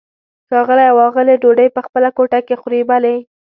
ښاغلی 0.49 0.85
او 0.91 0.97
آغلې 1.07 1.35
ډوډۍ 1.41 1.67
په 1.75 1.81
خپله 1.85 2.09
کوټه 2.17 2.39
کې 2.47 2.55
خوري؟ 2.61 2.81
بلې. 2.89 3.15